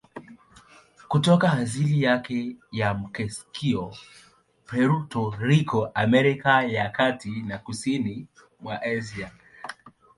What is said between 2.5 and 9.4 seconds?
ya Meksiko, Puerto Rico, Amerika ya Kati na kusini mwa Asia.